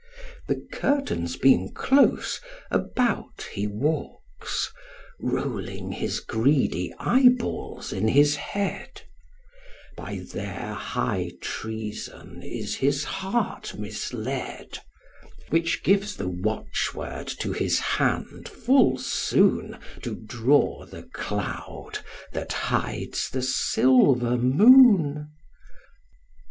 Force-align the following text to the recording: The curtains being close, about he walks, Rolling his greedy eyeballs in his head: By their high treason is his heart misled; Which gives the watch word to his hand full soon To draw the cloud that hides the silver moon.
The 0.47 0.59
curtains 0.73 1.37
being 1.37 1.73
close, 1.75 2.41
about 2.71 3.49
he 3.53 3.67
walks, 3.67 4.73
Rolling 5.19 5.91
his 5.91 6.21
greedy 6.21 6.91
eyeballs 6.97 7.93
in 7.93 8.07
his 8.07 8.35
head: 8.35 9.03
By 9.95 10.25
their 10.33 10.73
high 10.73 11.33
treason 11.39 12.41
is 12.41 12.77
his 12.77 13.03
heart 13.03 13.77
misled; 13.77 14.79
Which 15.51 15.83
gives 15.83 16.15
the 16.15 16.29
watch 16.29 16.93
word 16.95 17.27
to 17.39 17.53
his 17.53 17.77
hand 17.77 18.49
full 18.49 18.97
soon 18.97 19.77
To 20.01 20.15
draw 20.15 20.83
the 20.87 21.03
cloud 21.13 21.99
that 22.31 22.51
hides 22.53 23.29
the 23.29 23.43
silver 23.43 24.35
moon. 24.35 25.29